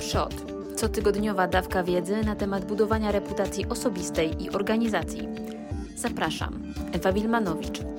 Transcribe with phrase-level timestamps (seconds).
[0.00, 0.34] Przod.
[0.76, 5.28] Cotygodniowa dawka wiedzy na temat budowania reputacji osobistej i organizacji.
[5.96, 6.62] Zapraszam.
[6.92, 7.89] Ewa Wilmanowicz.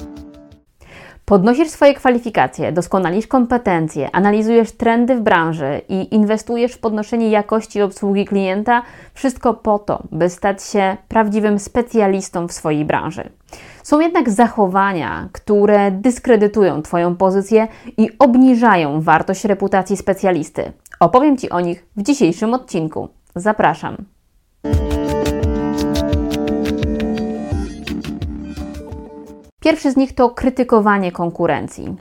[1.31, 8.25] Podnosisz swoje kwalifikacje, doskonalisz kompetencje, analizujesz trendy w branży i inwestujesz w podnoszenie jakości obsługi
[8.25, 8.81] klienta,
[9.13, 13.29] wszystko po to, by stać się prawdziwym specjalistą w swojej branży.
[13.83, 20.71] Są jednak zachowania, które dyskredytują Twoją pozycję i obniżają wartość reputacji specjalisty.
[20.99, 23.09] Opowiem Ci o nich w dzisiejszym odcinku.
[23.35, 23.97] Zapraszam.
[29.63, 31.95] Pierwszy z nich to krytykowanie konkurencji.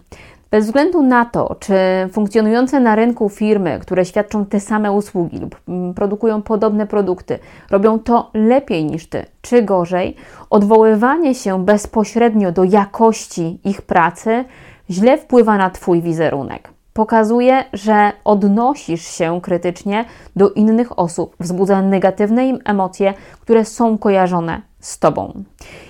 [0.51, 1.75] Bez względu na to, czy
[2.13, 7.39] funkcjonujące na rynku firmy, które świadczą te same usługi lub mm, produkują podobne produkty,
[7.71, 10.17] robią to lepiej niż ty, czy gorzej,
[10.51, 14.45] odwoływanie się bezpośrednio do jakości ich pracy
[14.91, 16.71] źle wpływa na Twój wizerunek.
[16.93, 20.05] Pokazuje, że odnosisz się krytycznie
[20.37, 25.45] do innych osób, wzbudza negatywne im emocje, które są kojarzone z Tobą.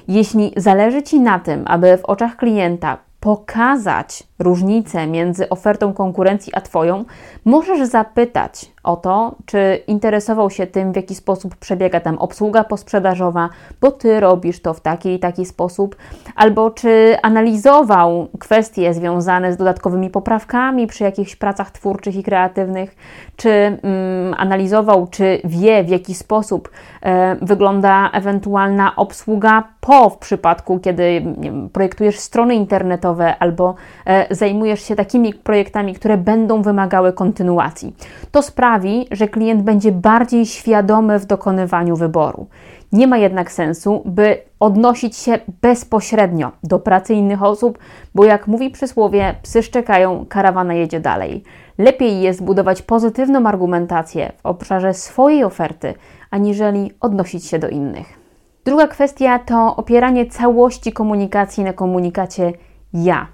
[0.09, 6.61] Jeśli zależy Ci na tym, aby w oczach klienta pokazać różnicę między ofertą konkurencji a
[6.61, 7.05] Twoją,
[7.45, 13.49] możesz zapytać o to, czy interesował się tym, w jaki sposób przebiega tam obsługa posprzedażowa,
[13.81, 15.97] bo Ty robisz to w taki i taki sposób,
[16.37, 22.97] albo czy analizował kwestie związane z dodatkowymi poprawkami przy jakichś pracach twórczych i kreatywnych,
[23.37, 26.71] czy mm, analizował, czy wie, w jaki sposób
[27.03, 33.75] e, wygląda ewentualna obsługa po w przypadku, kiedy wiem, projektujesz strony internetowe albo
[34.07, 37.97] e, zajmujesz się takimi projektami, które będą wymagały kontynuacji.
[38.31, 42.47] To sprawi, że klient będzie bardziej świadomy w dokonywaniu wyboru.
[42.93, 47.79] Nie ma jednak sensu, by odnosić się bezpośrednio do pracy innych osób,
[48.15, 51.45] bo jak mówi przysłowie, psy szczekają, karawana jedzie dalej.
[51.79, 55.95] Lepiej jest budować pozytywną argumentację w obszarze swojej oferty,
[56.31, 58.21] aniżeli odnosić się do innych.
[58.65, 62.53] Druga kwestia to opieranie całości komunikacji na komunikacie
[62.93, 63.27] ja.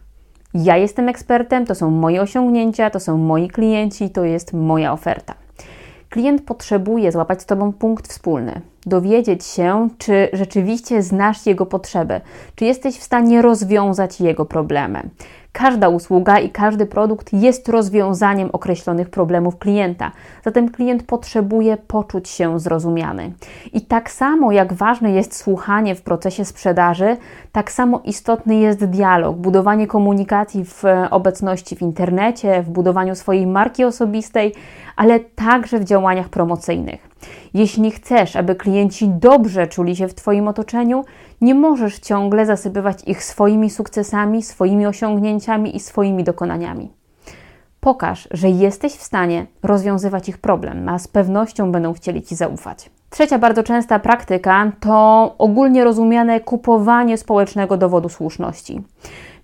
[0.64, 5.34] Ja jestem ekspertem, to są moje osiągnięcia, to są moi klienci, to jest moja oferta.
[6.10, 12.20] Klient potrzebuje złapać z Tobą punkt wspólny, dowiedzieć się, czy rzeczywiście znasz jego potrzeby,
[12.54, 15.02] czy jesteś w stanie rozwiązać jego problemy.
[15.58, 20.12] Każda usługa i każdy produkt jest rozwiązaniem określonych problemów klienta,
[20.44, 23.32] zatem klient potrzebuje poczuć się zrozumiany.
[23.72, 27.16] I tak samo jak ważne jest słuchanie w procesie sprzedaży,
[27.52, 33.84] tak samo istotny jest dialog, budowanie komunikacji w obecności w internecie, w budowaniu swojej marki
[33.84, 34.54] osobistej,
[34.96, 37.15] ale także w działaniach promocyjnych.
[37.54, 41.04] Jeśli chcesz, aby klienci dobrze czuli się w Twoim otoczeniu,
[41.40, 46.90] nie możesz ciągle zasypywać ich swoimi sukcesami, swoimi osiągnięciami i swoimi dokonaniami.
[47.80, 52.90] Pokaż, że jesteś w stanie rozwiązywać ich problem, a z pewnością będą chcieli Ci zaufać.
[53.10, 58.82] Trzecia bardzo częsta praktyka to ogólnie rozumiane kupowanie społecznego dowodu słuszności.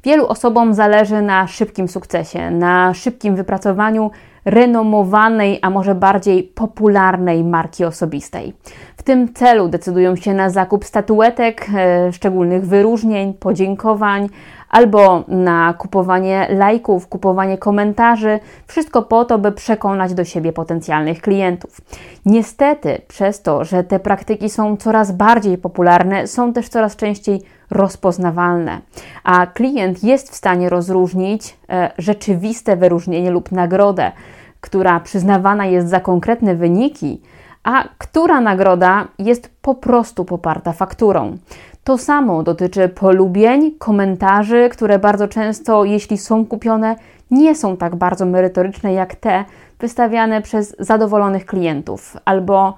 [0.05, 4.11] Wielu osobom zależy na szybkim sukcesie, na szybkim wypracowaniu
[4.45, 8.55] renomowanej, a może bardziej popularnej marki osobistej.
[8.97, 14.29] W tym celu decydują się na zakup statuetek, e, szczególnych wyróżnień, podziękowań,
[14.73, 21.81] albo na kupowanie lajków, kupowanie komentarzy, wszystko po to, by przekonać do siebie potencjalnych klientów.
[22.27, 28.81] Niestety, przez to, że te praktyki są coraz bardziej popularne, są też coraz częściej rozpoznawalne,
[29.25, 34.13] a klient jest w stanie rozróżnić e, rzeczywiste wyróżnienie lub nagrodę,
[34.61, 37.21] która przyznawana jest za konkretne wyniki,
[37.65, 41.37] a która nagroda jest po prostu poparta fakturą.
[41.85, 46.97] To samo dotyczy polubień, komentarzy, które bardzo często, jeśli są kupione,
[47.31, 49.45] nie są tak bardzo merytoryczne jak te
[49.79, 52.75] wystawiane przez zadowolonych klientów albo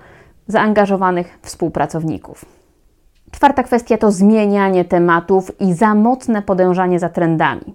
[0.47, 2.45] zaangażowanych współpracowników.
[3.31, 7.75] Czwarta kwestia to zmienianie tematów i za mocne podążanie za trendami.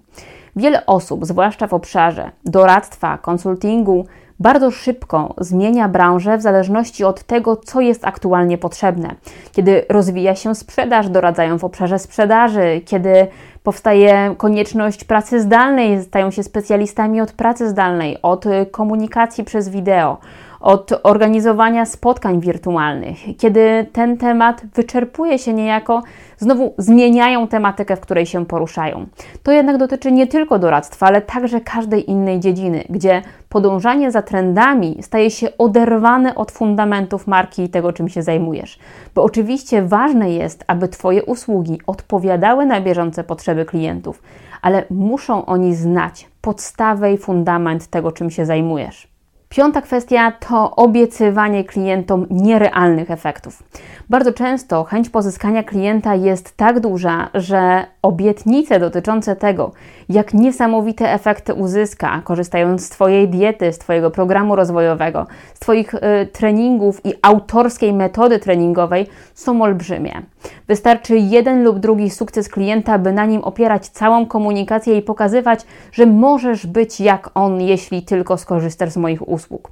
[0.56, 4.06] Wiele osób, zwłaszcza w obszarze doradztwa, konsultingu,
[4.40, 9.14] bardzo szybko zmienia branżę w zależności od tego, co jest aktualnie potrzebne.
[9.52, 13.26] Kiedy rozwija się sprzedaż, doradzają w obszarze sprzedaży, kiedy
[13.62, 20.18] powstaje konieczność pracy zdalnej, stają się specjalistami od pracy zdalnej, od komunikacji przez wideo,
[20.60, 23.18] od organizowania spotkań wirtualnych.
[23.38, 26.02] Kiedy ten temat wyczerpuje się niejako,
[26.38, 29.06] znowu zmieniają tematykę, w której się poruszają.
[29.42, 34.98] To jednak dotyczy nie tylko doradztwa, ale także każdej innej dziedziny, gdzie podążanie za trendami
[35.02, 38.78] staje się oderwane od fundamentów marki i tego, czym się zajmujesz.
[39.14, 44.22] Bo oczywiście ważne jest, aby Twoje usługi odpowiadały na bieżące potrzeby klientów,
[44.62, 49.10] ale muszą oni znać podstawę i fundament tego, czym się zajmujesz.
[49.56, 53.62] Piąta kwestia to obiecywanie klientom nierealnych efektów.
[54.10, 59.72] Bardzo często chęć pozyskania klienta jest tak duża, że obietnice dotyczące tego,
[60.08, 65.98] jak niesamowite efekty uzyska, korzystając z Twojej diety, z Twojego programu rozwojowego, z Twoich y,
[66.32, 70.22] treningów i autorskiej metody treningowej, są olbrzymie.
[70.70, 75.60] Wystarczy jeden lub drugi sukces klienta, by na nim opierać całą komunikację i pokazywać,
[75.92, 79.70] że możesz być jak on, jeśli tylko skorzystasz z moich usług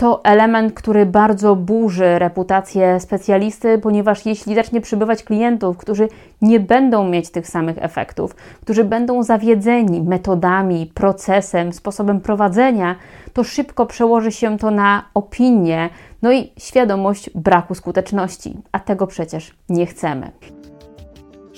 [0.00, 6.08] to element, który bardzo burzy reputację specjalisty, ponieważ jeśli zacznie przybywać klientów, którzy
[6.42, 12.96] nie będą mieć tych samych efektów, którzy będą zawiedzeni metodami, procesem, sposobem prowadzenia,
[13.32, 15.88] to szybko przełoży się to na opinię,
[16.22, 20.30] no i świadomość braku skuteczności, a tego przecież nie chcemy.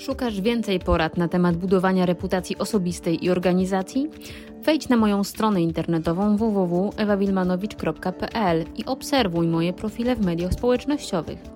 [0.05, 4.09] Szukasz więcej porad na temat budowania reputacji osobistej i organizacji?
[4.61, 11.52] Wejdź na moją stronę internetową www.ewawilmanowicz.pl i obserwuj moje profile w mediach społecznościowych.